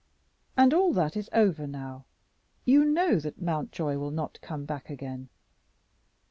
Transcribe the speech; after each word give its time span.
And 0.57 0.73
all 0.73 0.93
that 0.93 1.15
is 1.15 1.29
over 1.31 1.67
now: 1.67 2.05
you 2.65 2.83
know 2.83 3.19
that 3.19 3.39
Mountjoy 3.39 3.97
will 3.97 4.09
not 4.09 4.41
come 4.41 4.65
back 4.65 4.89
again." 4.89 5.29